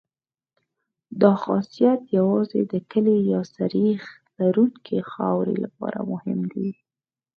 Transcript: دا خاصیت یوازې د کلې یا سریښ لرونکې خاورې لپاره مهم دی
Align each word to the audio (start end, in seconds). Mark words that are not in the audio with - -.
دا 1.21 1.31
خاصیت 1.43 2.01
یوازې 2.17 2.61
د 2.71 2.73
کلې 2.91 3.17
یا 3.31 3.41
سریښ 3.55 4.03
لرونکې 4.39 4.97
خاورې 5.11 5.55
لپاره 5.63 5.99
مهم 6.11 6.39
دی 6.53 6.69